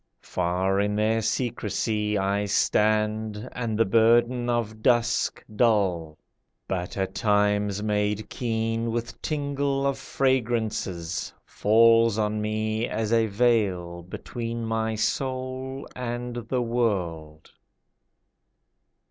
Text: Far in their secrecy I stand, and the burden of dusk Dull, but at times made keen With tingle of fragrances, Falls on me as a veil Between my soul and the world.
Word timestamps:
Far 0.23 0.79
in 0.79 0.95
their 0.95 1.21
secrecy 1.21 2.17
I 2.17 2.45
stand, 2.45 3.47
and 3.51 3.77
the 3.77 3.85
burden 3.85 4.49
of 4.49 4.81
dusk 4.81 5.43
Dull, 5.55 6.17
but 6.67 6.97
at 6.97 7.13
times 7.13 7.83
made 7.83 8.27
keen 8.27 8.89
With 8.89 9.21
tingle 9.21 9.85
of 9.85 9.99
fragrances, 9.99 11.31
Falls 11.45 12.17
on 12.17 12.41
me 12.41 12.87
as 12.89 13.13
a 13.13 13.27
veil 13.27 14.01
Between 14.01 14.65
my 14.65 14.95
soul 14.95 15.87
and 15.95 16.35
the 16.49 16.63
world. 16.63 17.51